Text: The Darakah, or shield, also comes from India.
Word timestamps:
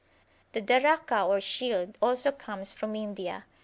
The 0.53 0.63
Darakah, 0.63 1.27
or 1.29 1.39
shield, 1.39 1.95
also 2.01 2.31
comes 2.31 2.73
from 2.73 2.95
India. 2.95 3.45